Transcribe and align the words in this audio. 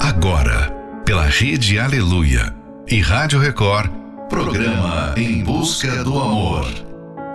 Agora, 0.00 0.70
pela 1.04 1.24
Rede 1.24 1.76
Aleluia 1.76 2.54
e 2.86 3.00
Rádio 3.00 3.40
Record, 3.40 3.90
programa 4.28 5.12
Em 5.16 5.42
Busca 5.42 6.04
do 6.04 6.16
Amor. 6.18 6.66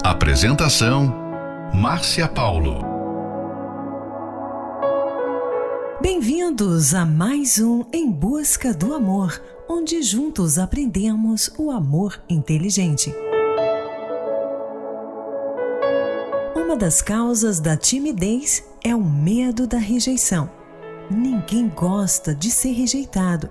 Apresentação: 0.01 1.13
Márcia 1.73 2.25
Paulo. 2.25 2.79
Bem-vindos 6.01 6.95
a 6.95 7.05
mais 7.05 7.59
um 7.59 7.83
Em 7.91 8.09
Busca 8.09 8.73
do 8.73 8.93
Amor, 8.93 9.41
onde 9.69 10.01
juntos 10.01 10.57
aprendemos 10.57 11.51
o 11.57 11.69
amor 11.69 12.17
inteligente. 12.29 13.13
Uma 16.55 16.77
das 16.77 17.01
causas 17.01 17.59
da 17.59 17.75
timidez 17.75 18.63
é 18.81 18.95
o 18.95 19.03
medo 19.03 19.67
da 19.67 19.77
rejeição. 19.77 20.62
Ninguém 21.13 21.69
gosta 21.69 22.33
de 22.33 22.49
ser 22.49 22.71
rejeitado. 22.71 23.47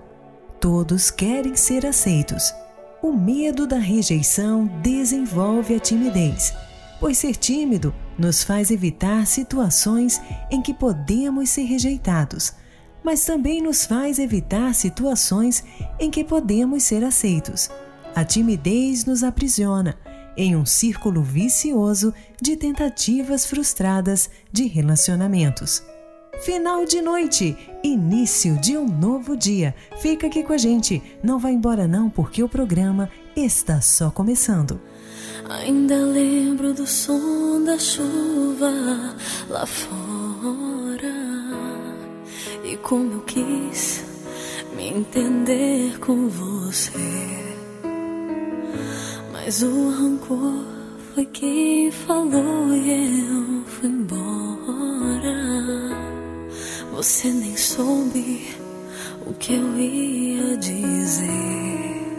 Todos 0.61 1.13
querem 1.13 1.55
ser 1.55 1.87
aceitos. 1.87 2.53
O 3.01 3.13
medo 3.13 3.69
da 3.69 3.79
rejeição 3.79 4.67
desenvolve 4.83 5.77
a 5.77 5.79
timidez, 5.79 6.53
pois 6.99 7.19
ser 7.19 7.37
tímido 7.37 7.95
nos 8.19 8.43
faz 8.43 8.73
evitar 8.73 9.29
situações 9.29 10.21
em 10.51 10.61
que 10.61 10.75
podemos 10.75 11.51
ser 11.51 11.63
rejeitados, 11.63 12.53
mas 13.03 13.25
também 13.25 13.63
nos 13.63 13.87
faz 13.87 14.19
evitar 14.19 14.75
situações 14.75 15.63
em 16.01 16.11
que 16.11 16.25
podemos 16.25 16.83
ser 16.83 17.05
aceitos. 17.05 17.71
A 18.13 18.25
timidez 18.25 19.05
nos 19.05 19.23
aprisiona 19.23 19.97
em 20.37 20.57
um 20.57 20.67
círculo 20.67 21.23
vicioso 21.23 22.13
de 22.41 22.57
tentativas 22.57 23.47
frustradas 23.47 24.29
de 24.51 24.67
relacionamentos. 24.67 25.92
Final 26.43 26.85
de 26.85 27.01
noite, 27.01 27.57
início 27.85 28.59
de 28.59 28.77
um 28.77 28.85
novo 28.85 29.37
dia. 29.37 29.73
Fica 29.99 30.27
aqui 30.27 30.43
com 30.43 30.53
a 30.53 30.59
gente, 30.59 31.01
não 31.23 31.39
vá 31.39 31.53
embora 31.53 31.87
não, 31.87 32.11
porque 32.11 32.43
o 32.43 32.49
programa 32.49 33.09
está 33.37 33.81
só 33.81 34.11
começando. 34.11 34.81
Ainda 35.49 35.95
lembro 35.95 36.75
do 36.75 36.85
som 36.85 37.63
da 37.63 37.79
chuva 37.79 38.73
lá 39.49 39.65
fora 39.65 41.15
e 42.65 42.77
como 42.79 43.13
eu 43.13 43.21
quis 43.21 44.03
me 44.75 44.89
entender 44.89 45.97
com 46.01 46.29
você. 46.29 46.91
Mas 49.33 49.63
o 49.63 49.91
rancor 49.91 50.65
foi 51.15 51.25
quem 51.27 51.93
falou 51.93 52.75
e 52.75 53.21
eu 53.31 53.65
fui 53.65 53.89
embora. 53.89 55.33
Você 56.93 57.29
nem 57.31 57.57
soube 57.57 58.55
o 59.27 59.33
que 59.33 59.55
eu 59.55 59.79
ia 59.79 60.59
dizer. 60.59 62.13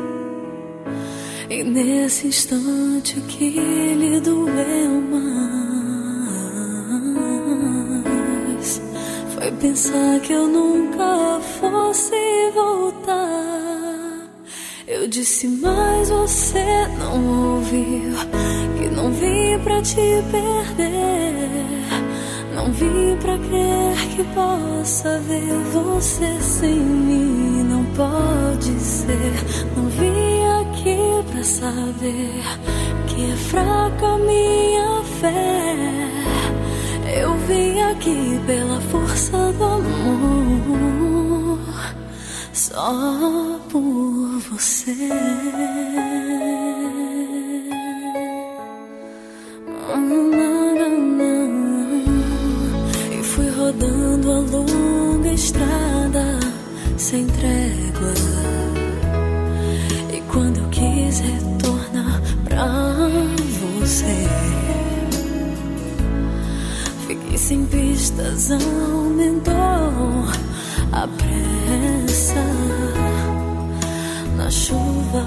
E 1.47 1.63
nesse 1.63 2.25
instante 2.27 3.21
que 3.21 3.51
lhe 3.51 4.19
doeu 4.19 5.01
mais, 5.11 5.21
foi 9.35 9.51
pensar 9.51 10.19
que 10.21 10.33
eu 10.33 10.47
nunca 10.47 11.39
fosse 11.59 12.15
voltar. 12.55 14.27
Eu 14.87 15.07
disse, 15.07 15.47
mas 15.47 16.09
você 16.09 16.87
não 16.97 17.57
ouviu, 17.57 18.15
que 18.77 18.89
não 18.89 19.11
vim 19.11 19.59
pra 19.63 19.83
te 19.83 20.23
perder. 20.31 21.82
Não 22.63 22.71
vim 22.71 23.17
pra 23.17 23.37
crer 23.39 23.97
que 24.15 24.23
possa 24.33 25.19
ver 25.19 25.53
você 25.73 26.39
sem 26.39 26.79
mim. 26.79 27.61
Não 27.63 27.83
pode 27.87 28.79
ser. 28.79 29.33
Não 29.75 29.89
vim 29.89 30.45
aqui 30.61 30.97
pra 31.29 31.43
saber 31.43 32.41
que 33.05 33.31
é 33.31 33.35
fraca 33.35 34.17
minha 34.19 35.03
fé. 35.19 36.09
Eu 37.21 37.35
vim 37.47 37.81
aqui 37.81 38.39
pela 38.47 38.79
força 38.79 39.51
do 39.51 39.63
amor, 39.65 41.59
só 42.53 43.59
por 43.69 44.39
você. 44.49 44.95
Rodando 53.73 54.31
a 54.31 54.39
longa 54.39 55.31
estrada 55.31 56.39
sem 56.97 57.25
trégua. 57.27 58.13
E 60.11 60.21
quando 60.31 60.59
eu 60.59 60.69
quis 60.69 61.19
retornar 61.19 62.21
pra 62.43 62.67
você, 63.79 64.27
fiquei 67.07 67.37
sem 67.37 67.65
pistas, 67.65 68.51
aumentou 68.51 69.53
a 70.91 71.07
pressa 71.07 72.43
na 74.37 74.49
chuva, 74.49 75.25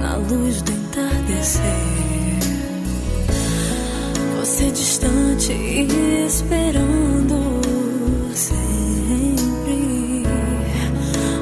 na 0.00 0.16
luz 0.16 0.62
do 0.62 0.72
entardecer 0.72 2.09
você 4.50 4.68
distante 4.72 5.52
esperando 6.26 7.60
sempre 8.34 10.24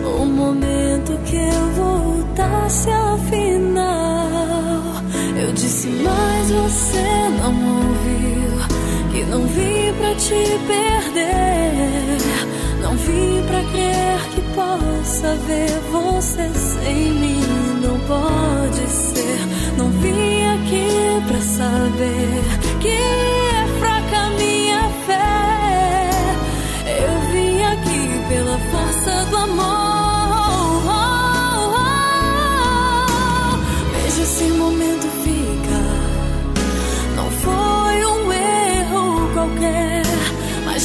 o 0.04 0.26
momento 0.26 1.18
que 1.24 1.36
eu 1.36 1.70
voltasse 1.74 2.90
afinal. 2.90 4.28
Eu 5.42 5.54
disse, 5.54 5.88
mas 5.88 6.50
você 6.50 7.30
não 7.40 7.54
ouviu 7.78 8.58
que 9.10 9.24
não 9.30 9.46
vim 9.46 9.94
pra 9.98 10.14
te 10.14 10.44
perder, 10.66 12.18
não 12.82 12.94
vim 12.94 13.42
pra 13.46 13.64
crer 13.72 14.20
que 14.34 14.42
possa 14.54 15.34
ver 15.46 15.80
você 15.90 16.50
sem 16.54 17.12
mim. 17.14 17.40
Não 17.80 17.98
pode 18.00 18.86
ser, 18.90 19.38
não 19.78 19.88
vim 19.92 20.44
aqui 20.44 21.22
pra 21.26 21.40
saber 21.40 22.67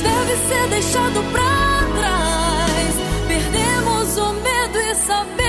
deve 0.04 0.36
ser 0.48 0.68
deixado 0.70 1.24
pra 1.32 2.00
trás. 2.00 2.96
Perdemos 3.28 4.18
o 4.18 4.34
medo 4.34 4.80
e 4.80 4.96
sabemos 4.96 5.43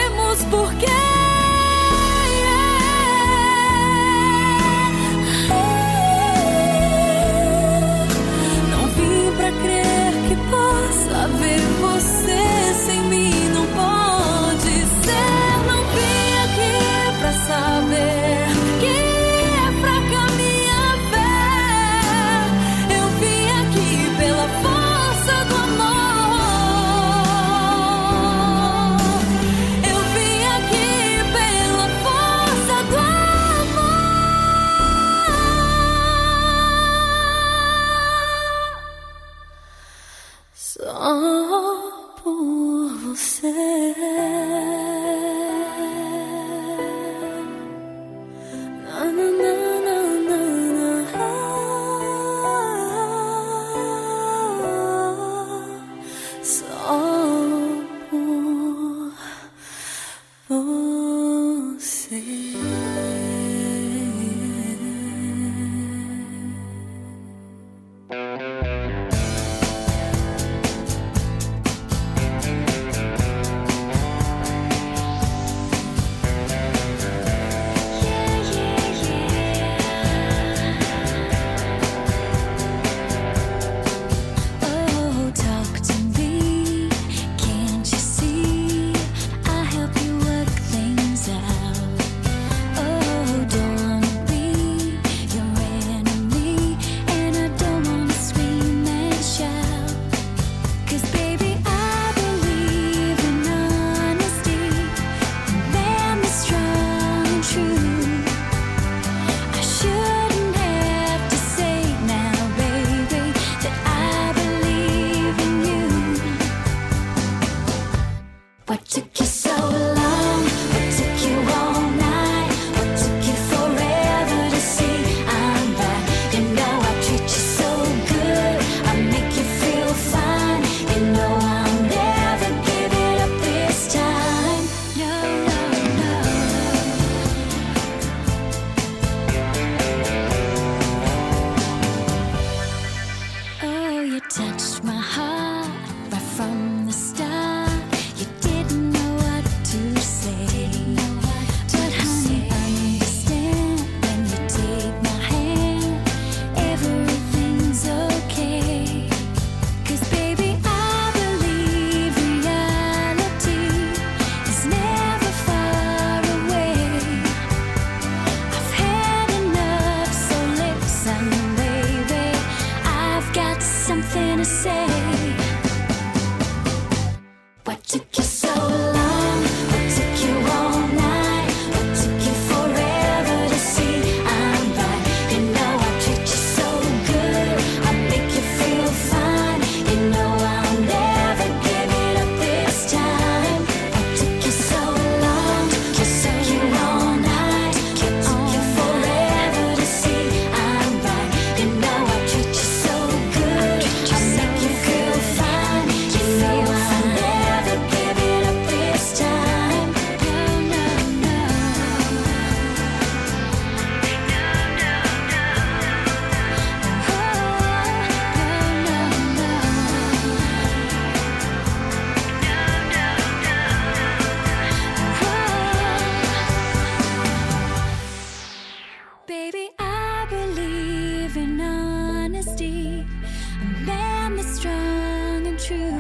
do 235.69 235.94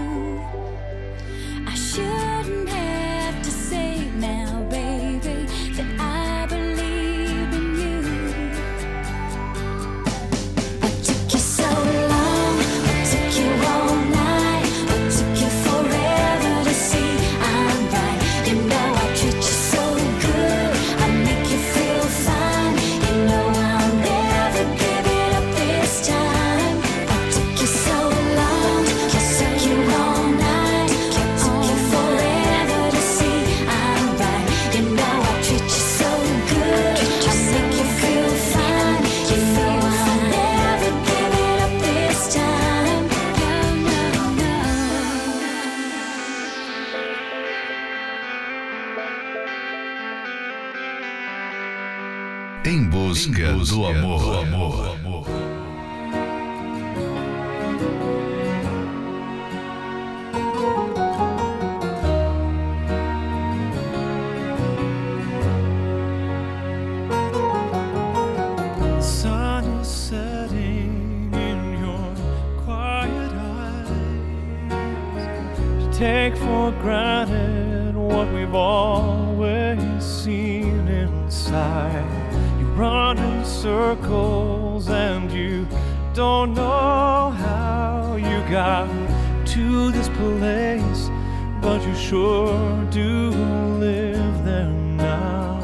you 88.83 89.07
to 89.47 89.91
this 89.93 90.09
place, 90.09 91.11
but 91.61 91.83
you 91.87 91.95
sure 91.95 92.85
do 92.91 93.31
live 93.79 94.45
there 94.45 94.67
now. 94.67 95.61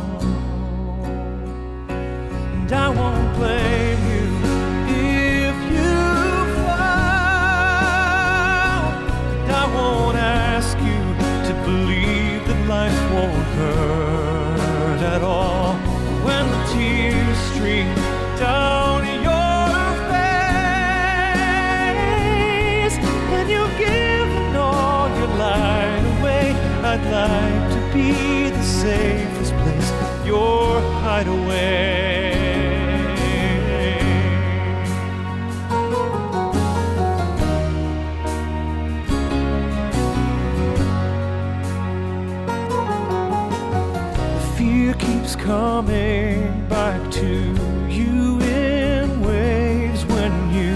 And 1.89 2.73
I 2.73 2.89
won't 2.89 3.35
blame 3.37 4.03
you 4.15 4.29
if 5.45 5.57
you 5.73 5.95
fall, 6.63 6.91
and 9.43 9.53
I 9.63 9.67
won't 9.75 10.17
ask 10.17 10.79
you 10.79 11.03
to 11.49 11.53
believe 11.65 12.41
that 12.47 12.61
life 12.69 13.01
won't 13.13 13.49
hurt 13.59 14.00
to 27.27 27.91
be 27.93 28.51
the 28.51 28.63
safest 28.63 29.53
place, 29.55 29.91
your 30.25 30.81
hideaway. 31.03 32.31
The 44.35 44.41
fear 44.57 44.95
keeps 44.95 45.37
coming 45.37 46.67
back 46.69 47.11
to 47.13 47.29
you 47.89 48.41
in 48.41 49.21
waves 49.23 50.07
when 50.07 50.33
you 50.53 50.75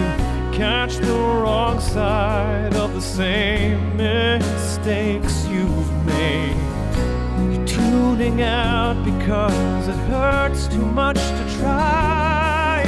catch 0.53 0.97
the 0.97 1.13
wrong 1.13 1.81
side 1.81 2.75
of 2.75 2.93
the 2.95 3.01
same 3.01 3.97
mistakes 3.97 5.24
tuning 8.35 8.45
out 8.45 9.05
because 9.05 9.89
it 9.89 9.97
hurts 10.09 10.67
too 10.69 10.85
much 10.85 11.17
to 11.17 11.57
try. 11.59 12.83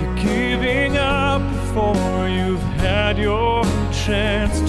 You're 0.00 0.16
giving 0.16 0.96
up 0.96 1.42
before 1.52 2.28
you've 2.28 2.62
had 2.80 3.18
your 3.18 3.64
chance 3.92 4.63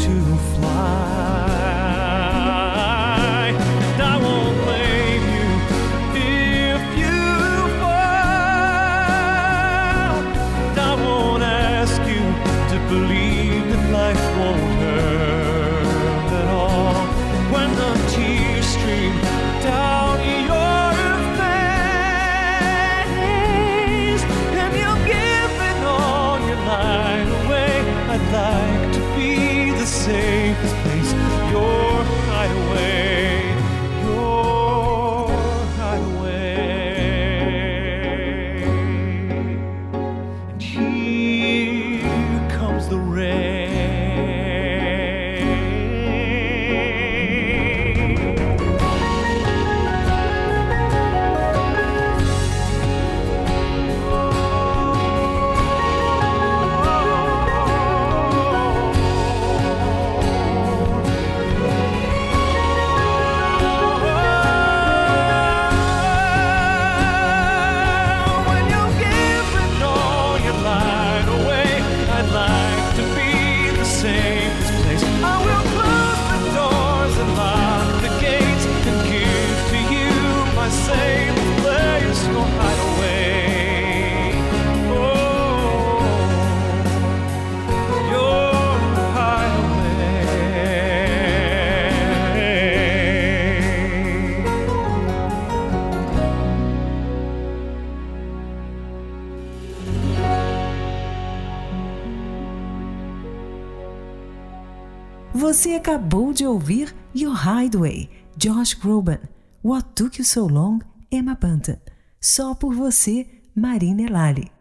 acabou 105.86 106.34
de 106.34 106.48
ouvir 106.48 106.96
Your 107.13 107.36
Hideaway, 107.36 108.10
Josh 108.36 108.74
Groban, 108.74 109.20
What 109.63 109.89
Took 109.94 110.18
You 110.18 110.25
So 110.25 110.48
Long, 110.48 110.80
Emma 111.12 111.38
Bunton. 111.39 111.77
Só 112.20 112.56
por 112.56 112.74
você, 112.74 113.27
Marina 113.56 114.01
Elali. 114.01 114.51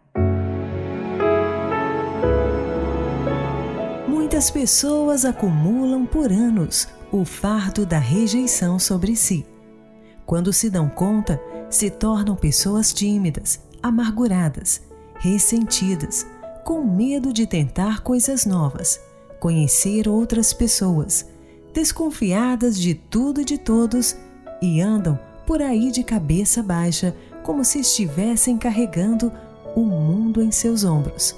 Muitas 4.07 4.51
pessoas 4.51 5.25
acumulam 5.25 6.05
por 6.05 6.31
anos 6.31 6.87
o 7.11 7.25
fardo 7.25 7.87
da 7.87 7.97
rejeição 7.97 8.77
sobre 8.77 9.15
si. 9.15 9.47
Quando 10.27 10.53
se 10.53 10.69
dão 10.69 10.87
conta, 10.87 11.41
se 11.71 11.89
tornam 11.89 12.35
pessoas 12.35 12.93
tímidas, 12.93 13.59
amarguradas, 13.81 14.79
ressentidas, 15.15 16.23
com 16.63 16.83
medo 16.83 17.33
de 17.33 17.47
tentar 17.47 18.01
coisas 18.01 18.45
novas, 18.45 18.99
conhecer 19.45 20.09
outras 20.09 20.53
pessoas, 20.53 21.23
desconfiadas 21.71 22.79
de 22.79 22.95
tudo 22.95 23.41
e 23.41 23.45
de 23.45 23.59
todos 23.59 24.17
e 24.59 24.81
andam 24.81 25.19
por 25.45 25.61
aí 25.61 25.91
de 25.91 26.03
cabeça 26.03 26.63
baixa, 26.63 27.15
como 27.43 27.63
se 27.63 27.81
estivessem 27.81 28.57
carregando 28.57 29.31
o 29.75 29.81
mundo 29.81 30.41
em 30.41 30.51
seus 30.51 30.83
ombros. 30.83 31.35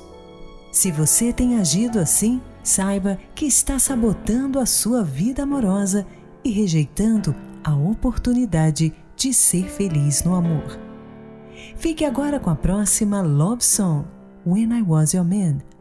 Se 0.71 0.89
você 0.89 1.33
tem 1.33 1.57
agido 1.57 1.99
assim, 1.99 2.41
saiba 2.63 3.19
que 3.35 3.45
está 3.45 3.77
sabotando 3.77 4.57
a 4.57 4.65
sua 4.65 5.03
vida 5.03 5.43
amorosa 5.43 6.07
e 6.45 6.49
rejeitando 6.49 7.35
a 7.61 7.75
oportunidade 7.75 8.93
de 9.17 9.33
ser 9.33 9.65
feliz 9.65 10.23
no 10.23 10.33
amor. 10.33 10.79
Fique 11.75 12.05
agora 12.05 12.39
com 12.39 12.49
a 12.49 12.55
próxima 12.55 13.19
Love 13.21 13.65
Song, 13.65 14.05
When 14.45 14.71
I 14.71 14.81
Was 14.81 15.11
Your 15.11 15.25
Man, 15.25 15.57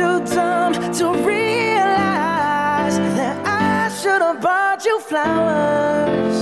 too 0.00 0.20
dumb 0.34 0.72
to 0.72 1.06
realize 1.28 2.96
that 3.18 3.36
I 3.46 3.94
should 3.98 4.22
have 4.22 4.40
bought 4.40 4.82
you 4.82 4.98
flowers 4.98 6.38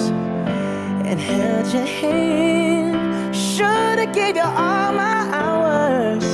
and 1.09 1.19
held 1.19 1.67
your 1.75 1.91
hand. 2.01 3.35
Should 3.35 3.99
have 4.03 4.15
gave 4.15 4.37
you 4.37 4.49
all 4.67 4.93
my 5.07 5.19
hours 5.43 6.27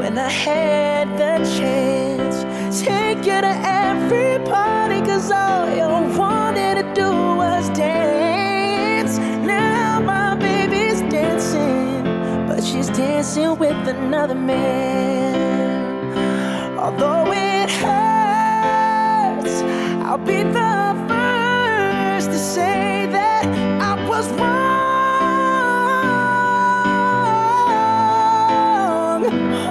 when 0.00 0.18
I 0.18 0.28
had 0.28 1.06
the 1.22 1.34
chance. 1.56 2.36
Take 2.84 3.18
you 3.18 3.40
to 3.48 3.54
every 3.86 4.44
party, 4.50 5.00
cause 5.08 5.30
all 5.30 5.68
you 5.78 5.88
wanted 6.18 6.74
to 6.80 6.86
do 7.02 7.10
was 7.42 7.68
dance. 7.70 9.18
Now 9.46 10.00
my 10.00 10.34
baby's 10.34 11.00
dancing, 11.02 12.02
but 12.48 12.64
she's 12.64 12.88
dancing 12.88 13.56
with 13.60 13.80
another 13.86 14.34
man. 14.34 15.45
Although 16.86 17.32
it 17.32 17.68
hurts, 17.68 19.56
I'll 20.06 20.18
be 20.18 20.44
the 20.44 20.94
first 21.08 22.30
to 22.30 22.38
say 22.38 23.06
that 23.10 23.44
I 23.82 23.94
was 24.08 24.28
wrong. 24.38 24.46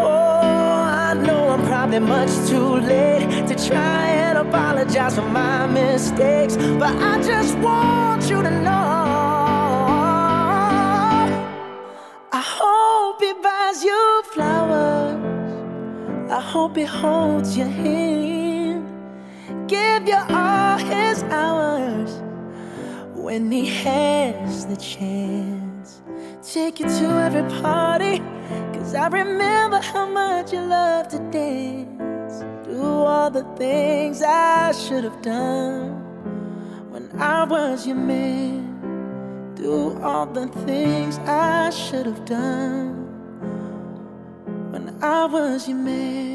Oh, 0.03 0.89
I 1.07 1.13
know 1.25 1.51
I'm 1.51 1.63
probably 1.65 1.99
much 1.99 2.33
too 2.49 2.81
late 2.81 3.47
to 3.47 3.55
try 3.65 4.07
and 4.07 4.37
apologize 4.37 5.15
for 5.15 5.21
my 5.21 5.67
mistakes, 5.67 6.57
but 6.57 6.93
I 6.97 7.21
just 7.23 7.57
want 7.59 8.29
you 8.29 8.43
to 8.43 8.51
know. 8.51 8.71
I 12.33 12.41
hope 12.59 13.21
he 13.21 13.31
buys 13.41 13.81
you 13.85 14.14
hope 16.45 16.77
he 16.77 16.83
holds 16.83 17.57
your 17.57 17.67
hand. 17.67 18.85
Give 19.67 20.07
you 20.07 20.21
all 20.29 20.77
his 20.77 21.23
hours 21.23 22.11
when 23.15 23.51
he 23.51 23.65
has 23.65 24.67
the 24.67 24.77
chance. 24.77 26.01
Take 26.43 26.79
you 26.79 26.85
to 26.85 27.07
every 27.25 27.47
party. 27.61 28.19
Cause 28.73 28.93
I 28.93 29.07
remember 29.07 29.79
how 29.81 30.07
much 30.07 30.53
you 30.53 30.61
love 30.61 31.07
to 31.09 31.19
dance. 31.31 32.43
Do 32.63 32.83
all 32.83 33.31
the 33.31 33.43
things 33.55 34.21
I 34.21 34.71
should 34.71 35.03
have 35.03 35.21
done 35.23 35.89
when 36.91 37.09
I 37.19 37.43
was 37.45 37.87
your 37.87 37.97
man. 37.97 39.55
Do 39.55 39.99
all 40.03 40.27
the 40.27 40.47
things 40.67 41.17
I 41.19 41.71
should 41.71 42.05
have 42.05 42.23
done 42.25 42.93
when 44.71 45.03
I 45.03 45.25
was 45.25 45.67
your 45.67 45.77
man. 45.77 46.34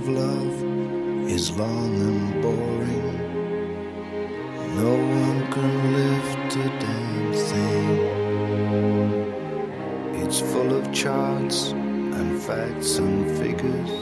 Of 0.00 0.08
love 0.08 0.56
is 1.28 1.50
long 1.58 1.94
and 2.08 2.42
boring. 2.42 3.18
No 4.82 4.94
one 5.20 5.40
can 5.52 5.72
lift 6.00 6.56
a 6.56 6.68
damn 6.84 7.32
thing. 7.48 7.88
It's 10.22 10.40
full 10.40 10.72
of 10.78 10.90
charts 10.92 11.72
and 12.18 12.40
facts 12.40 12.96
and 12.96 13.38
figures. 13.38 13.92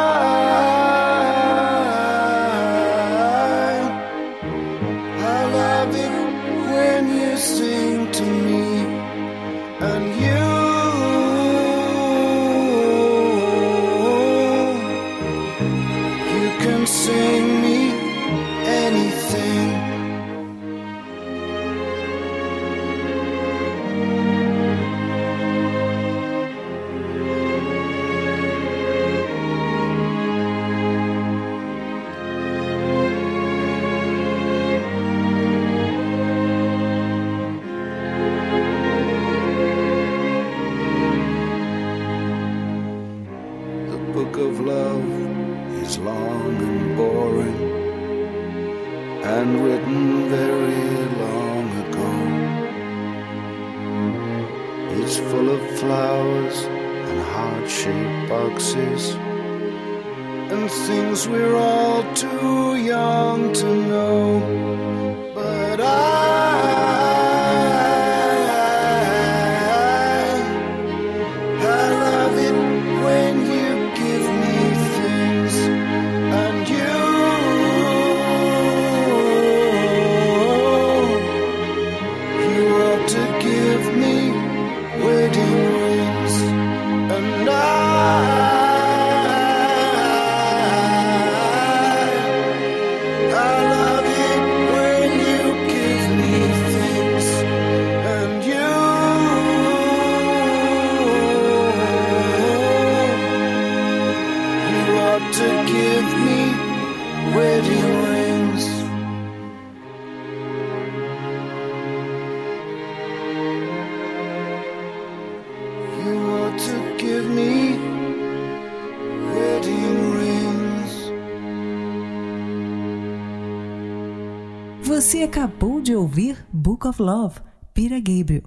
Você 125.02 125.24
acabou 125.24 125.82
de 125.82 125.96
ouvir 125.96 126.46
Book 126.54 126.88
of 126.88 127.02
Love, 127.02 127.40
Peter 127.74 127.98
Gabriel. 127.98 128.44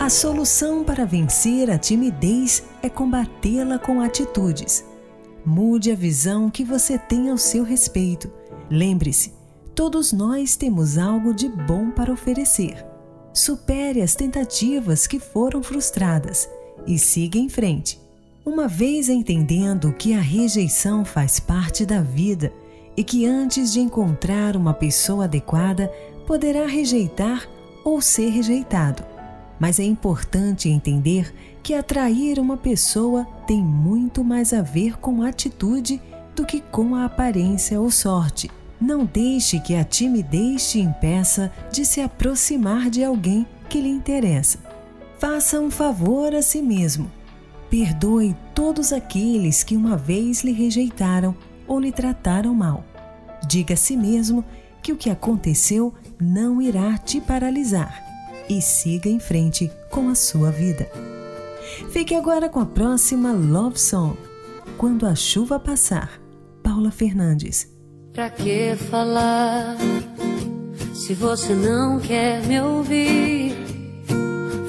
A 0.00 0.08
solução 0.08 0.82
para 0.82 1.04
vencer 1.04 1.70
a 1.70 1.76
timidez 1.76 2.64
é 2.82 2.88
combatê-la 2.88 3.78
com 3.78 4.00
atitudes. 4.00 4.82
Mude 5.44 5.92
a 5.92 5.94
visão 5.94 6.48
que 6.48 6.64
você 6.64 6.96
tem 6.96 7.28
ao 7.28 7.36
seu 7.36 7.62
respeito. 7.62 8.32
Lembre-se, 8.70 9.34
todos 9.74 10.10
nós 10.10 10.56
temos 10.56 10.96
algo 10.96 11.34
de 11.34 11.46
bom 11.46 11.90
para 11.90 12.10
oferecer. 12.10 12.82
Supere 13.34 14.00
as 14.00 14.14
tentativas 14.14 15.06
que 15.06 15.20
foram 15.20 15.62
frustradas 15.62 16.48
e 16.86 16.98
siga 16.98 17.38
em 17.38 17.50
frente. 17.50 18.00
Uma 18.52 18.66
vez 18.66 19.08
entendendo 19.08 19.92
que 19.92 20.12
a 20.12 20.20
rejeição 20.20 21.04
faz 21.04 21.38
parte 21.38 21.86
da 21.86 22.02
vida 22.02 22.52
e 22.96 23.04
que 23.04 23.24
antes 23.24 23.72
de 23.72 23.78
encontrar 23.78 24.56
uma 24.56 24.74
pessoa 24.74 25.26
adequada, 25.26 25.86
poderá 26.26 26.66
rejeitar 26.66 27.48
ou 27.84 28.00
ser 28.00 28.28
rejeitado. 28.30 29.04
Mas 29.56 29.78
é 29.78 29.84
importante 29.84 30.68
entender 30.68 31.32
que 31.62 31.74
atrair 31.74 32.40
uma 32.40 32.56
pessoa 32.56 33.24
tem 33.46 33.62
muito 33.62 34.24
mais 34.24 34.52
a 34.52 34.62
ver 34.62 34.98
com 34.98 35.22
atitude 35.22 36.02
do 36.34 36.44
que 36.44 36.60
com 36.60 36.96
a 36.96 37.04
aparência 37.04 37.80
ou 37.80 37.88
sorte. 37.88 38.50
Não 38.80 39.04
deixe 39.04 39.60
que 39.60 39.76
a 39.76 39.84
timidez 39.84 40.72
te 40.72 40.80
impeça 40.80 41.52
de 41.70 41.84
se 41.84 42.00
aproximar 42.00 42.90
de 42.90 43.04
alguém 43.04 43.46
que 43.68 43.80
lhe 43.80 43.90
interessa. 43.90 44.58
Faça 45.20 45.60
um 45.60 45.70
favor 45.70 46.34
a 46.34 46.42
si 46.42 46.60
mesmo 46.60 47.19
Perdoe 47.70 48.36
todos 48.54 48.92
aqueles 48.92 49.62
que 49.62 49.76
uma 49.76 49.96
vez 49.96 50.42
lhe 50.42 50.52
rejeitaram 50.52 51.34
ou 51.68 51.78
lhe 51.78 51.92
trataram 51.92 52.52
mal. 52.52 52.84
Diga 53.46 53.74
a 53.74 53.76
si 53.76 53.96
mesmo 53.96 54.44
que 54.82 54.92
o 54.92 54.96
que 54.96 55.08
aconteceu 55.08 55.94
não 56.20 56.60
irá 56.60 56.98
te 56.98 57.20
paralisar 57.20 58.04
e 58.48 58.60
siga 58.60 59.08
em 59.08 59.20
frente 59.20 59.70
com 59.90 60.08
a 60.08 60.14
sua 60.16 60.50
vida. 60.50 60.90
Fique 61.90 62.14
agora 62.14 62.48
com 62.48 62.58
a 62.58 62.66
próxima 62.66 63.32
Love 63.32 63.78
Song, 63.78 64.16
Quando 64.76 65.06
a 65.06 65.14
Chuva 65.14 65.60
Passar, 65.60 66.20
Paula 66.62 66.90
Fernandes. 66.90 67.70
Pra 68.12 68.28
que 68.28 68.74
falar 68.90 69.76
se 70.92 71.14
você 71.14 71.54
não 71.54 72.00
quer 72.00 72.44
me 72.46 72.60
ouvir? 72.60 73.69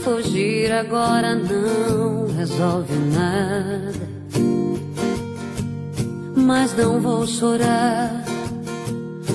Fugir 0.03 0.71
agora 0.71 1.35
não 1.35 2.25
resolve 2.35 2.95
nada. 3.13 4.09
Mas 6.35 6.75
não 6.75 6.99
vou 6.99 7.27
chorar 7.27 8.23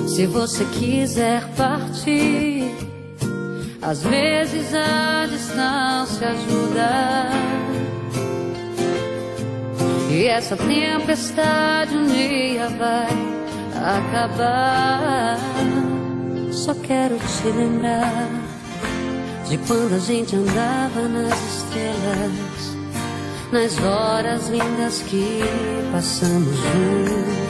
se 0.05 0.25
você 0.25 0.65
quiser 0.65 1.41
partir. 1.55 2.75
Às 3.81 4.03
vezes 4.03 4.73
a 4.73 5.25
distância 5.27 6.31
ajuda. 6.31 7.29
E 10.11 10.25
essa 10.25 10.57
tempestade 10.57 11.95
um 11.95 12.07
dia 12.07 12.67
vai 12.71 13.07
acabar. 13.95 15.37
Só 16.51 16.73
quero 16.73 17.17
te 17.17 17.47
lembrar 17.55 18.46
de 19.49 19.57
quando 19.59 19.95
a 19.95 19.99
gente 19.99 20.35
andava 20.35 21.07
nas 21.07 21.33
estrelas, 21.55 22.75
nas 23.51 23.77
horas 23.79 24.49
lindas 24.49 25.01
que 25.03 25.41
passamos 25.91 26.53
juntos. 26.55 27.47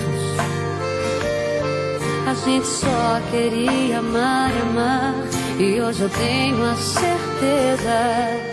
A 2.27 2.33
gente 2.45 2.67
só 2.67 3.21
queria 3.31 3.99
amar 3.99 4.51
e 4.51 4.61
amar 4.61 5.15
E 5.59 5.81
hoje 5.81 6.01
eu 6.01 6.09
tenho 6.09 6.63
a 6.63 6.75
certeza. 6.75 8.47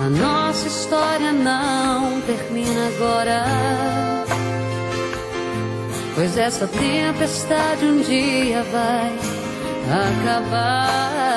A 0.00 0.08
nossa 0.10 0.66
história 0.66 1.32
não 1.32 2.20
termina 2.22 2.88
agora. 2.88 3.44
Pois 6.16 6.36
essa 6.36 6.66
tempestade 6.66 7.84
um 7.84 8.00
dia 8.00 8.64
vai 8.64 9.12
acabar. 9.86 11.33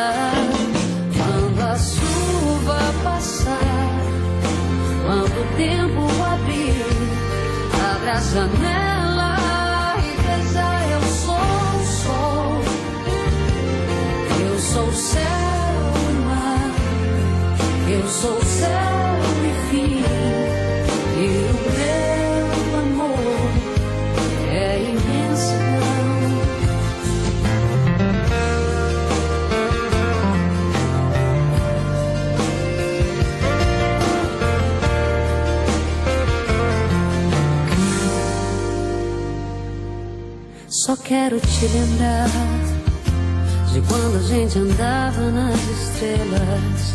Quando 5.38 5.42
o 5.42 5.58
tempo 5.58 6.02
abrir, 6.24 6.86
abra 7.94 8.14
a 8.14 8.22
janela 8.22 9.36
e 10.00 10.12
veja 10.22 10.68
eu 10.92 11.02
sou 11.02 11.36
o 11.36 11.86
sol. 11.86 12.62
Eu 14.50 14.60
sou 14.60 14.88
o 14.88 14.94
céu 14.94 15.22
e 16.10 16.14
mar. 16.26 16.72
Eu 17.90 18.08
sou 18.08 18.38
o 18.38 18.47
Só 40.70 40.98
quero 40.98 41.40
te 41.40 41.66
lembrar 41.66 42.28
de 43.72 43.80
quando 43.88 44.18
a 44.18 44.22
gente 44.22 44.60
andava 44.60 45.32
nas 45.32 45.58
estrelas, 45.62 46.94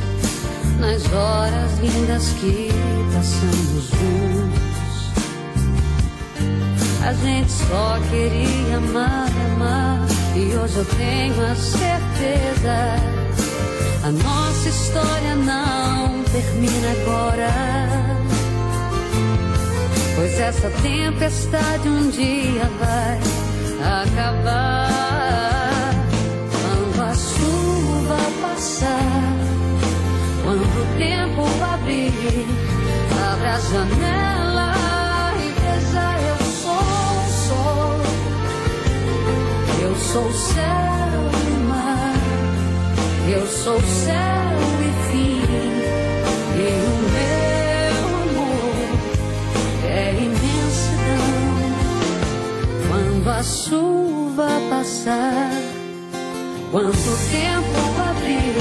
nas 0.78 1.11
horas 1.11 1.78
lindas 1.78 2.28
que 2.38 2.68
passamos 3.14 3.85
juntos. 3.88 4.62
A 7.02 7.14
gente 7.14 7.50
só 7.50 7.98
queria 8.11 8.76
amar, 8.76 9.30
amar, 9.54 10.06
e 10.37 10.54
hoje 10.54 10.76
eu 10.76 10.85
tenho 10.85 11.46
a 11.46 11.54
certeza. 11.54 12.96
A 14.04 14.11
nossa 14.11 14.68
história 14.68 15.35
não 15.35 16.22
termina 16.24 16.90
agora. 17.00 17.50
Pois 20.14 20.38
essa 20.38 20.68
tempestade 20.82 21.88
um 21.88 22.11
dia 22.11 22.70
vai 22.78 23.41
acabar. 23.82 24.90
Quando 26.50 27.02
a 27.02 27.14
chuva 27.14 28.18
passar, 28.40 29.36
quando 30.44 30.62
o 30.62 30.86
tempo 30.96 31.42
abrir, 31.62 32.46
abra 33.32 33.54
a 33.54 33.60
janela 33.60 34.70
e 35.36 35.48
veja 35.60 36.06
eu 36.28 36.38
sou 36.62 36.86
o 37.12 37.28
sol. 37.46 38.00
Eu 39.82 39.94
sou 39.96 40.32
céu 40.32 41.20
e 41.46 41.54
mar. 41.68 42.14
Eu 43.28 43.46
sou 43.46 43.80
céu 43.80 44.58
e 44.80 45.10
fim. 45.10 45.42
E 46.54 46.66
o 46.86 47.02
meu 47.12 47.51
Quando 53.22 53.38
a 53.38 53.42
chuva 53.44 54.48
passar, 54.68 55.52
quando 56.72 56.88
o 56.88 57.16
tempo 57.30 58.00
abrir, 58.11 58.56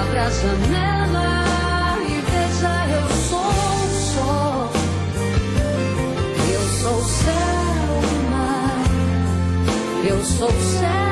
abra 0.00 0.24
a 0.24 0.30
janela 0.30 1.96
e 2.02 2.20
veja 2.32 2.74
eu 2.90 3.08
sou 3.28 3.38
o 3.38 3.88
sol. 4.10 4.70
Eu 6.52 6.62
sou 6.80 6.96
o 6.96 7.04
céu 7.04 7.92
e 8.10 8.30
mar. 8.32 8.82
Eu 10.08 10.24
sou 10.24 10.48
o 10.48 10.62
céu 10.80 11.11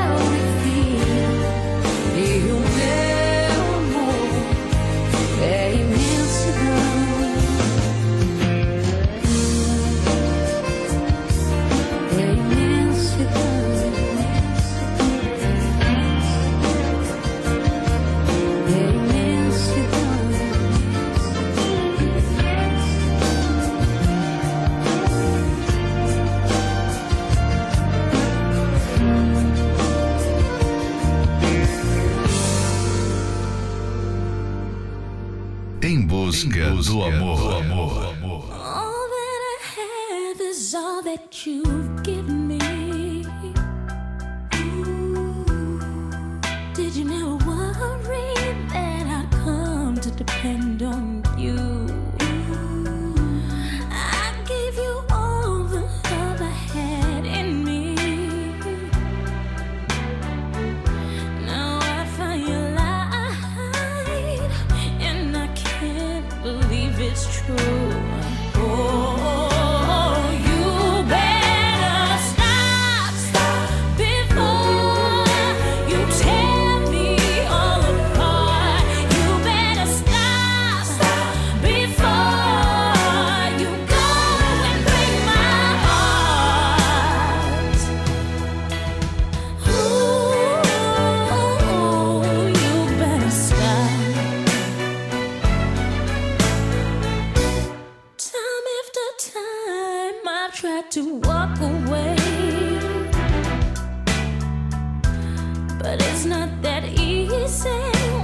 it's 106.21 106.27
not 106.27 106.51
that 106.61 106.85
easy 106.85 107.71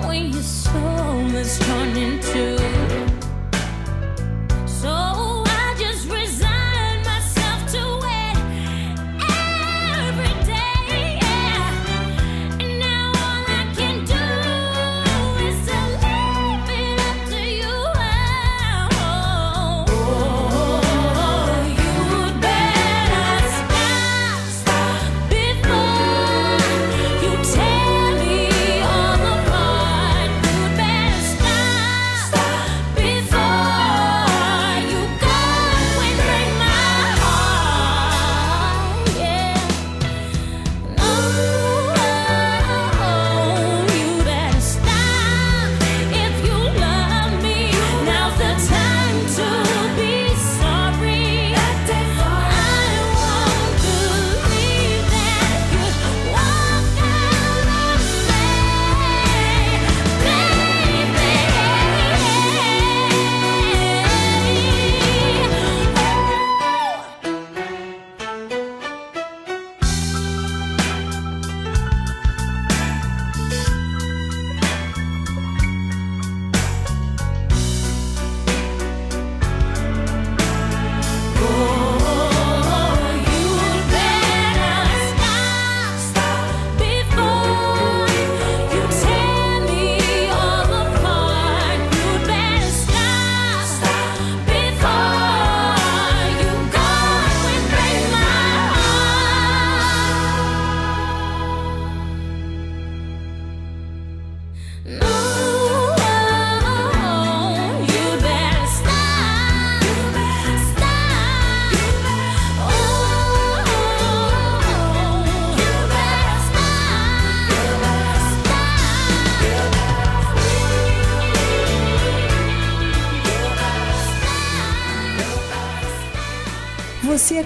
when 0.06 0.30
your 0.30 0.42
soul 0.42 1.34
is 1.34 1.58
torn 1.58 1.96
in 1.96 2.20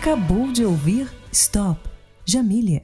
acabou 0.01 0.51
de 0.51 0.65
ouvir 0.65 1.13
Stop, 1.31 1.79
Jamília. 2.25 2.83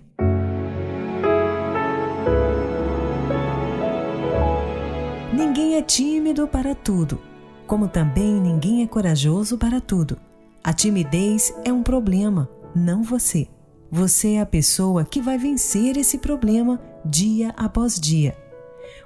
Ninguém 5.33 5.77
é 5.77 5.83
tímido 5.83 6.47
para 6.47 6.75
tudo, 6.75 7.19
como 7.67 7.89
também 7.89 8.39
ninguém 8.39 8.83
é 8.83 8.87
corajoso 8.87 9.57
para 9.57 9.81
tudo. 9.81 10.19
A 10.63 10.75
timidez 10.75 11.55
é 11.65 11.73
um 11.73 11.83
problema, 11.83 12.51
não 12.75 13.03
você. 13.03 13.49
Você 13.91 14.35
é 14.35 14.43
a 14.43 14.47
pessoa 14.47 15.03
que 15.03 15.23
vai 15.23 15.39
vencer 15.39 15.97
esse 15.97 16.19
problema 16.19 16.79
dia 17.03 17.55
após 17.57 17.99
dia. 17.99 18.37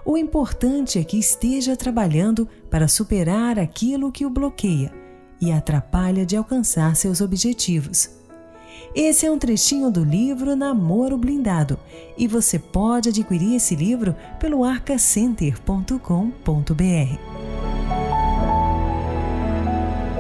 O 0.05 0.19
importante 0.19 0.99
é 0.99 1.05
que 1.05 1.17
esteja 1.17 1.77
trabalhando 1.77 2.49
para 2.69 2.89
superar 2.89 3.57
aquilo 3.57 4.11
que 4.11 4.27
o 4.27 4.31
bloqueia 4.31 5.00
e 5.41 5.53
atrapalha 5.53 6.27
de 6.27 6.37
alcançar 6.37 6.97
seus 6.97 7.21
objetivos. 7.21 8.21
Esse 8.95 9.25
é 9.25 9.31
um 9.31 9.39
trechinho 9.39 9.91
do 9.91 10.03
livro 10.03 10.57
Namoro 10.57 11.17
Blindado 11.17 11.79
e 12.19 12.27
você 12.27 12.59
pode 12.59 13.11
adquirir 13.11 13.55
esse 13.55 13.77
livro 13.77 14.17
pelo 14.39 14.65
arcacenter.com.br. 14.65 15.95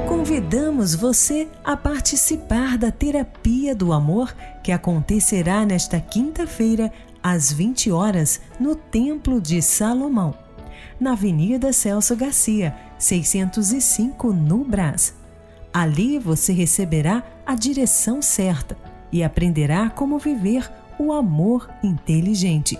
Convidamos 0.09 0.94
você 0.94 1.48
a 1.64 1.76
participar 1.76 2.78
da 2.78 2.92
Terapia 2.92 3.74
do 3.74 3.92
Amor 3.92 4.33
que 4.62 4.70
acontecerá 4.70 5.66
nesta 5.66 6.00
quinta-feira 6.00 6.92
às 7.22 7.52
20 7.52 7.90
horas 7.90 8.40
no 8.59 8.76
Templo 8.76 9.40
de 9.40 9.61
Salomão, 9.61 10.35
na 11.00 11.12
Avenida 11.12 11.72
Celso 11.72 12.14
Garcia, 12.14 12.76
605 13.00 14.32
no 14.32 14.62
Brás. 14.62 15.14
Ali 15.72 16.18
você 16.18 16.52
receberá 16.52 17.24
a 17.44 17.56
direção 17.56 18.22
certa 18.22 18.76
e 19.10 19.24
aprenderá 19.24 19.90
como 19.90 20.18
viver 20.18 20.70
o 20.98 21.12
amor 21.12 21.68
inteligente. 21.82 22.78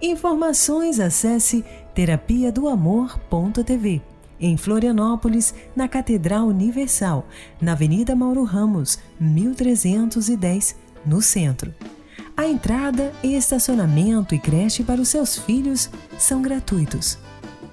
Informações 0.00 1.00
acesse 1.00 1.64
terapia 1.92 2.52
do 2.52 2.68
amor.tv. 2.68 4.00
Em 4.40 4.56
Florianópolis, 4.56 5.52
na 5.74 5.88
Catedral 5.88 6.46
Universal, 6.46 7.26
na 7.60 7.72
Avenida 7.72 8.14
Mauro 8.14 8.44
Ramos, 8.44 8.98
1310, 9.18 10.76
no 11.04 11.20
centro. 11.20 11.74
A 12.36 12.46
entrada 12.46 13.12
estacionamento 13.24 14.32
e 14.32 14.38
creche 14.38 14.84
para 14.84 15.00
os 15.00 15.08
seus 15.08 15.36
filhos 15.36 15.90
são 16.16 16.40
gratuitos. 16.40 17.18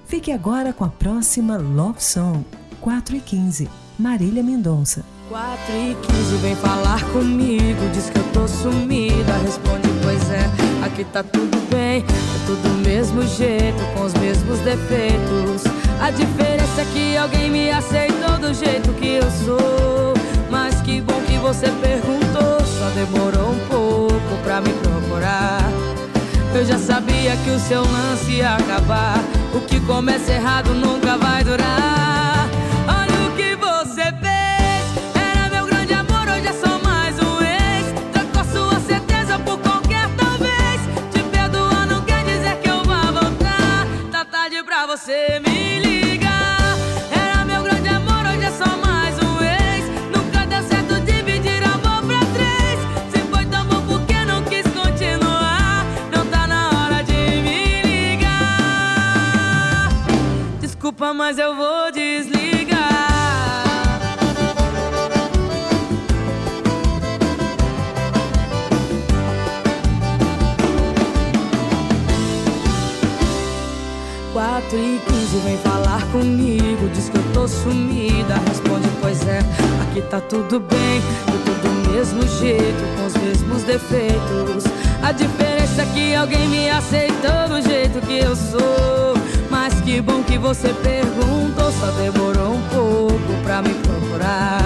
Fique 0.06 0.30
agora 0.30 0.72
com 0.72 0.84
a 0.84 0.88
próxima 0.88 1.56
Love 1.56 2.00
Song, 2.00 2.44
4 2.80 3.16
e 3.16 3.20
15, 3.20 3.68
Marília 3.98 4.40
Mendonça. 4.40 5.04
4 5.28 5.74
e 5.74 5.96
15 6.00 6.36
vem 6.36 6.54
falar 6.54 7.02
comigo, 7.10 7.80
diz 7.92 8.08
que 8.08 8.18
eu 8.18 8.24
tô 8.32 8.46
sumida. 8.46 9.32
Responde, 9.42 9.88
pois 10.04 10.30
é, 10.30 10.48
aqui 10.86 11.02
tá 11.06 11.24
tudo 11.24 11.58
bem, 11.68 12.04
é 12.04 12.46
tudo 12.46 12.62
do 12.62 12.88
mesmo 12.88 13.26
jeito, 13.26 13.82
com 13.94 14.04
os 14.04 14.14
mesmos 14.14 14.60
defeitos. 14.60 15.64
A 16.00 16.12
diferença 16.12 16.82
é 16.82 16.84
que 16.92 17.16
alguém 17.16 17.50
me 17.50 17.72
aceitou 17.72 18.38
do 18.38 18.54
jeito 18.54 18.92
que 18.92 19.16
eu 19.16 19.30
sou. 19.44 20.14
Mas 20.48 20.80
que 20.82 21.00
bom 21.00 21.20
que 21.22 21.36
você 21.38 21.66
perguntou, 21.80 22.64
só 22.64 22.88
demorou 22.90 23.50
um 23.50 23.66
pouco 23.68 24.42
pra 24.44 24.60
me 24.60 24.72
procurar. 24.74 25.55
Eu 26.56 26.64
já 26.64 26.78
sabia 26.78 27.36
que 27.44 27.50
o 27.50 27.58
seu 27.58 27.82
lance 27.82 28.30
ia 28.30 28.54
acabar. 28.54 29.18
O 29.54 29.60
que 29.60 29.78
começa 29.80 30.32
errado 30.32 30.72
nunca 30.72 31.18
vai 31.18 31.44
durar. 31.44 32.48
Olha 32.88 33.28
o 33.28 33.36
que 33.36 33.54
você 33.56 34.04
fez. 34.04 34.82
Era 35.14 35.50
meu 35.50 35.66
grande 35.66 35.92
amor, 35.92 36.26
hoje 36.26 36.46
é 36.46 36.52
só 36.54 36.78
mais 36.78 37.14
um 37.18 37.42
ex. 37.42 37.92
Trocou 38.10 38.44
sua 38.50 38.80
certeza 38.80 39.38
por 39.40 39.58
qualquer 39.58 40.08
talvez. 40.16 40.80
Te 41.12 41.22
perdoar 41.24 41.86
não 41.86 42.02
quer 42.06 42.24
dizer 42.24 42.56
que 42.62 42.70
eu 42.70 42.82
vá 42.84 43.02
voltar. 43.02 43.86
Tá 44.10 44.24
tarde 44.24 44.62
pra 44.62 44.86
você 44.86 45.38
me 45.40 45.55
Desculpa, 61.06 61.14
mas 61.14 61.38
eu 61.38 61.54
vou 61.54 61.92
desligar. 61.92 62.78
Quatro 74.32 74.76
e 74.76 75.00
quinze 75.06 75.38
vem 75.44 75.56
falar 75.58 76.02
comigo. 76.10 76.88
Diz 76.92 77.08
que 77.08 77.18
eu 77.18 77.32
tô 77.32 77.46
sumida. 77.46 78.34
Responde, 78.48 78.88
pois 79.00 79.26
é, 79.28 79.40
aqui 79.82 80.02
tá 80.02 80.20
tudo 80.20 80.58
bem. 80.58 81.02
Eu 81.28 81.44
tô 81.44 81.68
do 81.68 81.90
mesmo 81.92 82.22
jeito, 82.40 82.96
com 82.96 83.06
os 83.06 83.14
mesmos 83.14 83.62
defeitos. 83.62 84.64
A 85.02 85.12
diferença 85.12 85.82
é 85.82 85.86
que 85.94 86.14
alguém 86.14 86.48
me 86.48 86.68
aceitou 86.68 87.48
do 87.48 87.62
jeito 87.62 88.00
que 88.06 88.18
eu 88.18 88.34
sou 88.34 89.16
que 89.86 90.00
bom 90.00 90.20
que 90.24 90.36
você 90.36 90.74
perguntou 90.82 91.70
Só 91.70 91.86
demorou 91.92 92.54
um 92.54 92.62
pouco 92.68 93.42
pra 93.44 93.62
me 93.62 93.72
procurar 93.74 94.60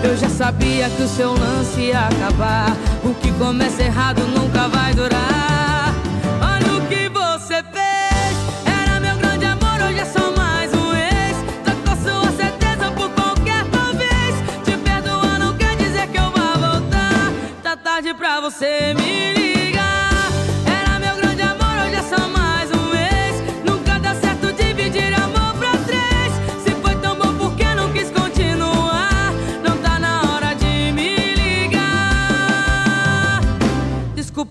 eu 0.00 0.16
já 0.16 0.28
sabia 0.28 0.88
que 0.90 1.02
o 1.02 1.08
seu 1.08 1.34
lance 1.34 1.80
ia 1.80 2.06
acabar. 2.06 2.70
O 3.04 3.12
que 3.14 3.32
começa 3.32 3.82
errado 3.82 4.20
nunca 4.28 4.68
vai 4.68 4.94
durar. 4.94 5.92
Olha 6.40 6.78
o 6.78 6.86
que 6.86 7.08
você 7.08 7.64
fez. 7.64 8.36
Era 8.64 9.00
meu 9.00 9.16
grande 9.16 9.44
amor, 9.44 9.82
hoje 9.88 9.98
é 9.98 10.04
só 10.04 10.30
mais 10.36 10.72
um 10.72 10.94
ex. 10.94 11.36
Trocou 11.64 11.96
sua 11.96 12.30
certeza 12.30 12.92
por 12.92 13.10
qualquer 13.10 13.64
talvez. 13.72 14.34
Te 14.64 14.76
perdoar 14.78 15.40
não 15.40 15.56
quer 15.56 15.76
dizer 15.76 16.06
que 16.06 16.16
eu 16.16 16.30
vá 16.30 16.52
voltar. 16.52 17.32
Tá 17.64 17.76
tarde 17.76 18.14
pra 18.14 18.40
você 18.40 18.94
me 18.94 19.32
ligar. 19.32 19.37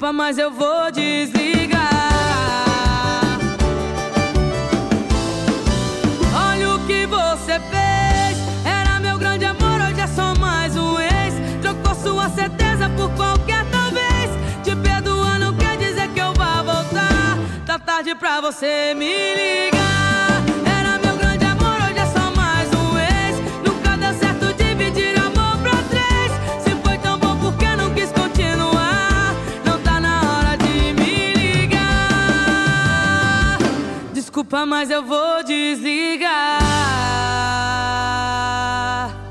Desculpa, 0.08 0.14
mas 0.14 0.38
eu 0.38 0.52
vou 0.52 0.92
desligar. 0.92 1.90
Olha 6.34 6.76
o 6.76 6.86
que 6.86 7.06
você 7.06 7.60
fez. 7.60 8.38
Era 8.66 9.00
meu 9.00 9.18
grande 9.18 9.46
amor, 9.46 9.82
hoje 9.82 10.00
é 10.00 10.08
só 10.08 10.34
mais 10.36 10.78
um 10.78 10.98
ex. 11.00 11.34
Trocou 11.62 11.96
sua 11.96 12.30
certeza 12.30 12.90
por 12.96 13.10
qualquer 13.16 13.66
talvez. 13.70 14.30
Te 14.64 14.76
perdoar 14.76 15.40
não 15.40 15.54
quer 15.56 15.78
dizer 15.78 16.08
que 16.10 16.20
eu 16.20 16.34
vá 16.34 16.62
voltar. 16.62 17.38
Tá 17.66 17.78
tarde 17.78 18.16
pra 18.16 18.40
você 18.40 18.94
me 18.94 19.14
ligar. 19.36 19.77
Desculpa, 34.48 34.66
mas 34.66 34.90
eu 34.90 35.04
vou 35.06 35.44
desligar. 35.44 36.62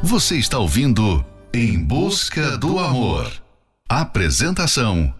Você 0.02 0.36
está 0.36 0.58
ouvindo 0.58 1.24
Em 1.54 1.82
Busca 1.82 2.58
do 2.58 2.78
Amor. 2.78 3.32
Apresentação: 3.88 5.14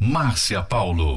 Márcia 0.00 0.62
Paulo. 0.62 1.16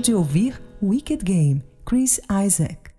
De 0.00 0.14
ouvir 0.14 0.60
Wicked 0.82 1.22
Game, 1.22 1.62
Chris 1.84 2.20
Isaac. 2.46 2.90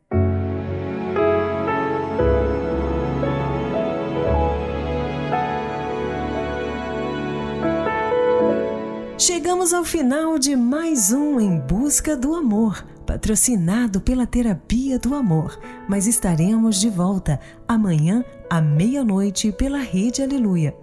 Chegamos 9.17 9.73
ao 9.73 9.83
final 9.83 10.37
de 10.37 10.55
mais 10.55 11.11
um 11.11 11.39
Em 11.39 11.59
Busca 11.59 12.15
do 12.15 12.35
Amor, 12.35 12.85
patrocinado 13.05 13.99
pela 13.99 14.27
Terapia 14.27 14.99
do 14.99 15.15
Amor. 15.15 15.59
Mas 15.87 16.05
estaremos 16.05 16.79
de 16.79 16.89
volta 16.89 17.39
amanhã 17.67 18.23
à 18.49 18.61
meia-noite 18.61 19.51
pela 19.51 19.79
Rede 19.79 20.21
Aleluia. 20.21 20.75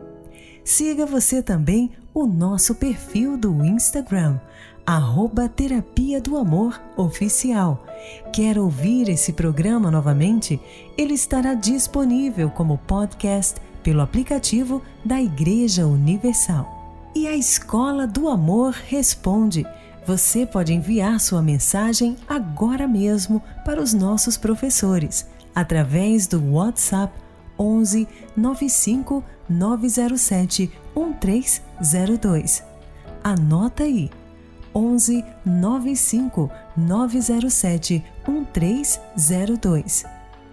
Siga 0.65 1.07
você 1.07 1.43
também 1.43 1.93
o 2.13 2.27
nosso 2.27 2.75
perfil 2.75 3.37
do 3.37 3.65
Instagram, 3.65 4.39
arroba 4.89 5.51
Terapia 5.51 6.19
do 6.19 6.35
Amor 6.35 6.81
Oficial. 6.97 7.85
Quer 8.33 8.59
ouvir 8.59 9.11
esse 9.11 9.35
programa 9.35 9.91
novamente? 9.91 10.59
Ele 10.97 11.13
estará 11.13 11.53
disponível 11.53 12.49
como 12.49 12.79
podcast 12.79 13.61
pelo 13.83 14.01
aplicativo 14.01 14.83
da 15.05 15.21
Igreja 15.21 15.87
Universal. 15.87 17.11
E 17.15 17.29
a 17.29 17.37
Escola 17.37 18.07
do 18.07 18.31
Amor 18.31 18.73
responde. 18.89 19.67
Você 20.07 20.47
pode 20.47 20.73
enviar 20.73 21.21
sua 21.21 21.43
mensagem 21.43 22.17
agora 22.27 22.89
mesmo 22.89 23.43
para 23.67 23.83
os 23.83 23.93
nossos 23.93 24.39
professores 24.39 25.29
através 25.55 26.27
do 26.27 26.43
WhatsApp 26.55 27.13
11 27.59 28.09
95 28.35 29.23
907 29.51 30.73
1302. 30.97 32.65
Anota 33.23 33.83
aí. 33.83 34.11
11 34.79 35.25
95 35.45 36.49
907 36.77 38.05
1302. 38.27 40.05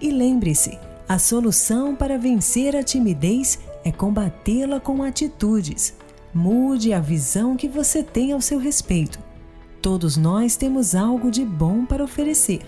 E 0.01 0.09
lembre-se, 0.09 0.79
a 1.07 1.19
solução 1.19 1.95
para 1.95 2.17
vencer 2.17 2.75
a 2.75 2.81
timidez 2.81 3.59
é 3.83 3.91
combatê-la 3.91 4.79
com 4.79 5.03
atitudes. 5.03 5.93
Mude 6.33 6.91
a 6.91 6.99
visão 6.99 7.55
que 7.55 7.69
você 7.69 8.01
tem 8.01 8.31
ao 8.31 8.41
seu 8.41 8.57
respeito. 8.57 9.19
Todos 9.81 10.17
nós 10.17 10.55
temos 10.57 10.95
algo 10.95 11.29
de 11.29 11.45
bom 11.45 11.85
para 11.85 12.03
oferecer. 12.03 12.61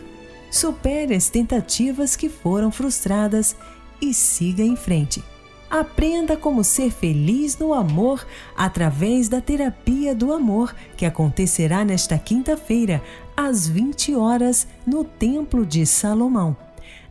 Supere 0.52 1.16
as 1.16 1.28
tentativas 1.28 2.16
que 2.16 2.30
foram 2.30 2.72
frustradas 2.72 3.56
e 4.00 4.14
siga 4.14 4.62
em 4.62 4.76
frente. 4.76 5.24
Aprenda 5.70 6.38
como 6.38 6.64
ser 6.64 6.92
feliz 6.92 7.58
no 7.58 7.74
amor 7.74 8.26
através 8.56 9.28
da 9.28 9.42
terapia 9.42 10.16
do 10.16 10.32
amor, 10.32 10.74
que 10.96 11.06
acontecerá 11.06 11.84
nesta 11.84 12.18
quinta-feira, 12.18 13.04
às 13.36 13.68
20 13.68 14.16
horas, 14.16 14.66
no 14.86 15.04
Templo 15.04 15.66
de 15.66 15.86
Salomão, 15.86 16.56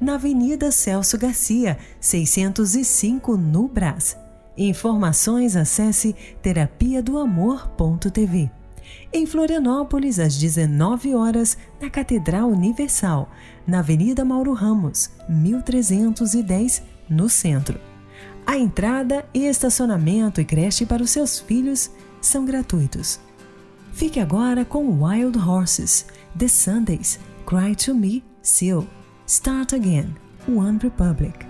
na 0.01 0.15
Avenida 0.15 0.73
Celso 0.73 1.19
Garcia, 1.19 1.79
605, 2.01 3.37
no 3.37 3.69
Brás. 3.69 4.17
Informações 4.57 5.55
acesse 5.55 6.17
terapia 6.41 7.03
do 7.03 7.19
amor.tv. 7.19 8.51
Em 9.13 9.27
Florianópolis, 9.27 10.19
às 10.19 10.39
19 10.39 11.15
horas, 11.15 11.59
na 11.81 11.91
Catedral 11.91 12.49
Universal, 12.49 13.29
na 13.67 13.81
Avenida 13.81 14.25
Mauro 14.25 14.55
Ramos, 14.55 15.11
1310, 15.29 16.83
no 17.09 17.29
centro. 17.29 17.79
A 18.47 18.57
entrada 18.57 19.29
e 19.35 19.45
estacionamento 19.45 20.41
e 20.41 20.45
creche 20.45 20.87
para 20.87 21.03
os 21.03 21.11
seus 21.11 21.41
filhos 21.41 21.91
são 22.21 22.45
gratuitos. 22.45 23.19
Fique 23.93 24.21
agora 24.21 24.65
com 24.65 25.03
Wild 25.03 25.37
Horses, 25.37 26.07
The 26.39 26.47
Sundays, 26.47 27.19
Cry 27.45 27.75
to 27.75 27.95
Me, 27.95 28.23
Seal, 28.43 28.87
Start 29.27 29.73
Again, 29.73 30.15
One 30.49 30.79
Republic. 30.81 31.45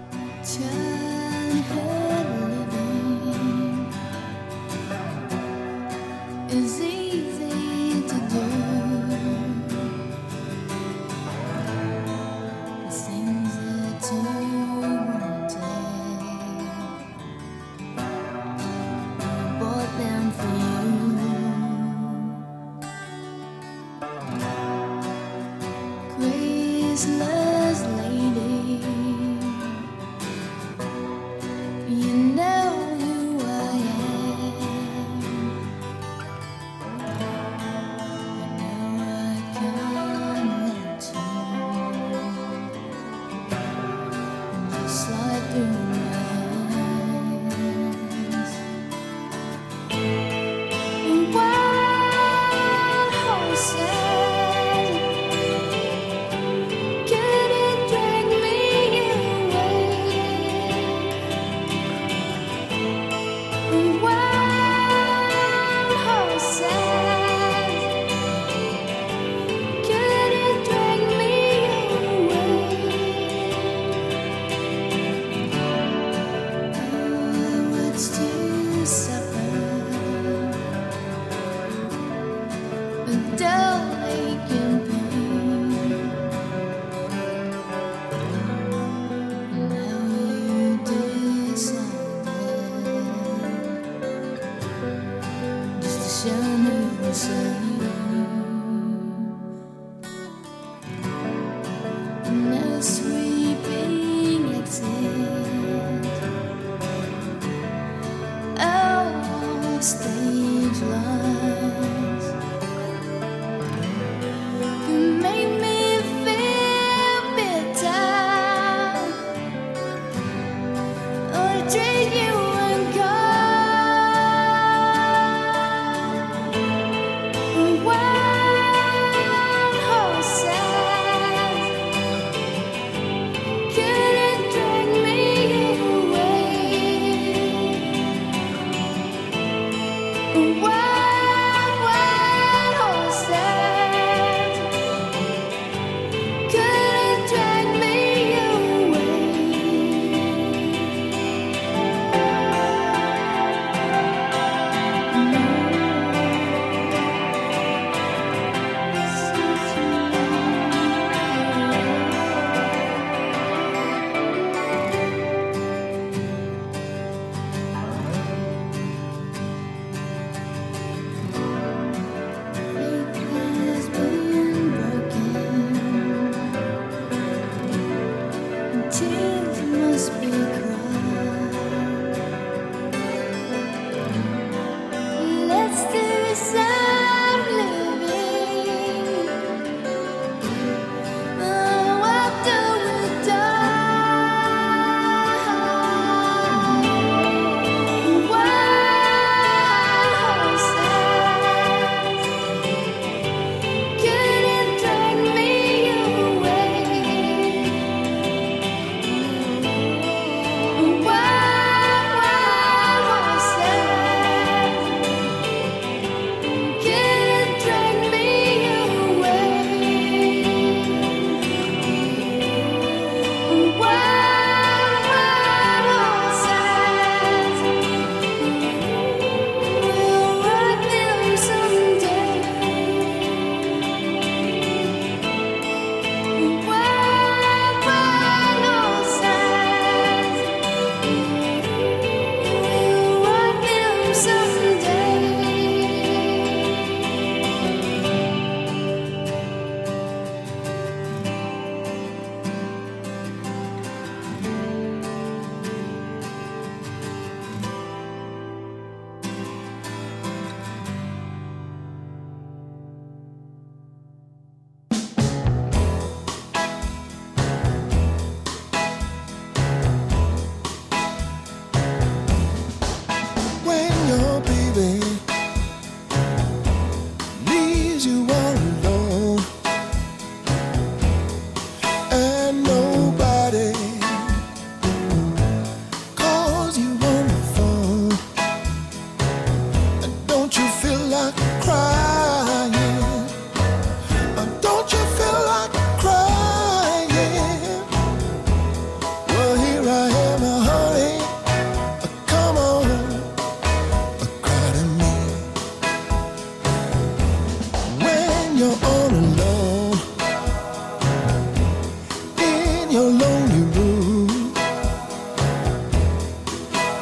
your 312.97 313.11
lonely 313.11 313.63
room, 313.77 314.55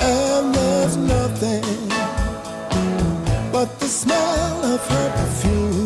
and 0.00 0.54
there's 0.56 0.96
nothing 0.96 1.88
but 3.52 3.68
the 3.78 3.86
smell 3.86 4.64
of 4.74 4.80
her 4.88 5.08
perfume. 5.18 5.83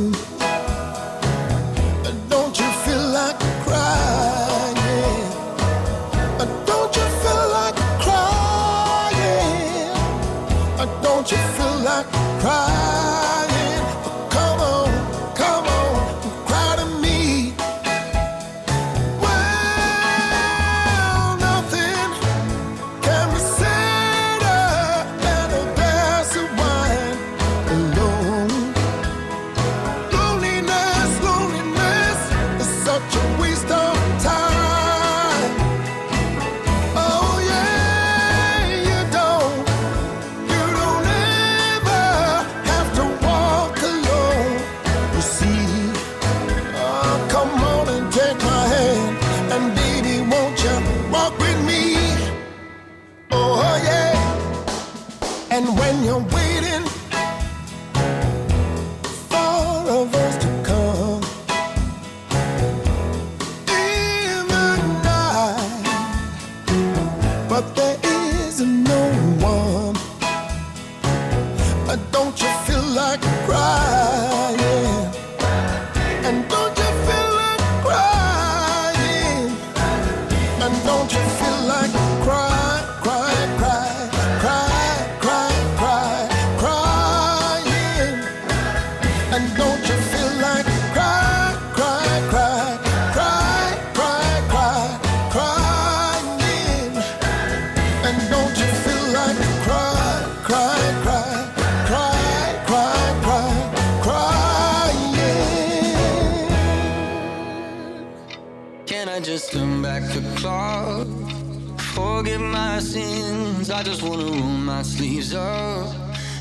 I 113.78 113.82
just 113.84 114.02
wanna 114.02 114.24
roll 114.24 114.58
my 114.72 114.82
sleeves 114.82 115.34
up 115.34 115.94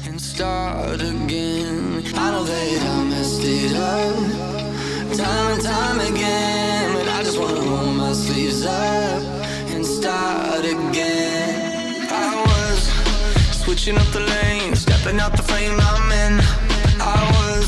and 0.08 0.20
start 0.20 1.00
again. 1.00 2.04
I 2.16 2.32
know 2.32 2.44
that 2.44 2.82
I 2.82 3.04
messed 3.04 3.44
it 3.44 3.76
up 3.76 5.16
time 5.16 5.54
and 5.54 5.62
time 5.62 6.00
again, 6.00 6.94
but 6.94 7.08
I 7.08 7.22
just 7.22 7.40
wanna 7.40 7.62
roll 7.62 7.94
my 7.94 8.14
sleeves 8.14 8.66
up 8.66 9.22
and 9.70 9.86
start 9.86 10.66
again. 10.66 12.08
I 12.10 12.42
was 12.50 12.80
switching 13.64 14.00
up 14.00 14.08
the 14.08 14.22
lane, 14.22 14.76
stepping 14.76 15.20
out 15.20 15.38
the 15.38 15.44
frame 15.44 15.78
I'm 15.80 16.12
in. 16.24 16.42
I 17.00 17.22
was 17.38 17.68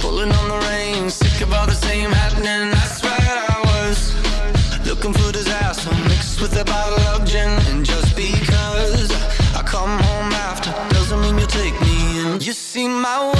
pulling 0.00 0.30
on 0.30 0.48
the 0.48 0.60
reins, 0.68 1.14
sick 1.14 1.40
of 1.42 1.52
all 1.52 1.66
the 1.66 1.80
same 1.88 2.12
happening. 2.12 2.70
That's 2.70 3.02
right, 3.02 3.38
I 3.50 3.58
was 3.72 3.98
looking 4.86 5.12
for 5.12 5.32
disaster 5.32 5.90
mixed 6.04 6.40
with 6.40 6.56
a 6.56 6.64
bottle 6.64 7.00
of 7.12 7.24
gin, 7.26 7.50
and 7.68 7.84
just 7.84 8.14
because. 8.14 8.55
See 12.56 12.88
my 12.88 13.35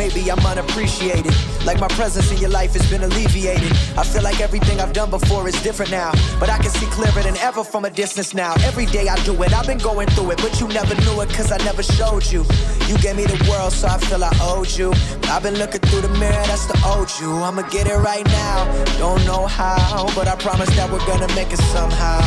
maybe 0.00 0.32
I'm 0.32 0.44
unappreciated. 0.46 1.34
Like 1.66 1.78
my 1.78 1.88
presence 1.88 2.32
in 2.32 2.38
your 2.38 2.48
life 2.48 2.72
has 2.72 2.88
been 2.88 3.02
alleviated. 3.02 3.70
I 4.00 4.02
feel 4.02 4.22
like 4.22 4.40
everything 4.40 4.80
I've 4.80 4.94
done 4.94 5.10
before 5.10 5.46
is 5.46 5.60
different 5.62 5.90
now. 5.90 6.12
But 6.40 6.48
I 6.48 6.56
can 6.56 6.70
see 6.70 6.86
clearer 6.86 7.22
than 7.22 7.36
ever 7.36 7.62
from 7.62 7.84
a 7.84 7.90
distance 7.90 8.32
now. 8.32 8.54
Every 8.70 8.86
day 8.86 9.08
I 9.08 9.16
do 9.24 9.34
it, 9.42 9.52
I've 9.52 9.66
been 9.66 9.82
going 9.90 10.08
through 10.14 10.30
it, 10.30 10.38
but 10.38 10.58
you 10.58 10.68
never 10.68 10.94
knew 11.04 11.20
it 11.20 11.28
cause 11.36 11.52
I 11.52 11.58
never 11.68 11.82
showed 11.82 12.24
you. 12.32 12.46
You 12.88 12.96
gave 13.04 13.16
me 13.16 13.26
the 13.26 13.38
world, 13.50 13.74
so 13.74 13.88
I 13.88 13.98
feel 13.98 14.24
I 14.24 14.32
owed 14.40 14.70
you. 14.70 14.90
I've 15.32 15.42
been 15.42 15.58
looking 15.62 15.82
through 15.82 16.00
the 16.00 16.14
mirror, 16.22 16.44
that's 16.50 16.64
the 16.64 16.80
old 16.86 17.10
you. 17.20 17.30
I'ma 17.46 17.68
get 17.68 17.86
it 17.86 17.98
right 17.98 18.24
now. 18.24 18.56
Don't 18.96 19.22
know 19.26 19.44
how, 19.46 20.08
but 20.14 20.26
I 20.28 20.36
promise 20.36 20.70
that 20.76 20.90
we're 20.90 21.06
gonna 21.10 21.28
make 21.34 21.52
it 21.52 21.62
somehow. 21.76 22.20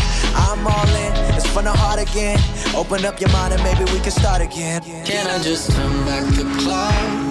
I'm 0.46 0.62
all 0.68 0.94
in, 1.06 1.12
it's 1.36 1.48
from 1.48 1.66
the 1.66 1.74
heart 1.74 2.00
again. 2.00 2.38
Open 2.76 3.04
up 3.04 3.20
your 3.20 3.32
mind 3.32 3.56
and 3.56 3.64
maybe 3.64 3.84
we 3.92 4.00
can 4.06 4.12
start 4.12 4.42
again. 4.44 4.84
Can 5.10 5.26
I 5.26 5.42
just 5.42 5.72
turn 5.72 5.94
back 6.06 6.24
the 6.38 6.46
clock? 6.62 7.23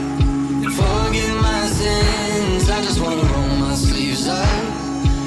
Forgive 0.76 1.34
my 1.40 1.66
sins. 1.66 2.70
I 2.70 2.80
just 2.82 3.00
wanna 3.00 3.22
roll 3.22 3.56
my 3.56 3.74
sleeves 3.74 4.28
up 4.28 4.46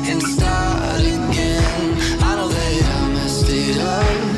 and 0.10 0.22
start 0.22 1.02
again. 1.02 1.84
I 2.22 2.36
know 2.38 2.50
that 2.50 2.84
I 2.98 3.10
messed 3.14 3.50
it 3.50 3.78
up 3.78 4.35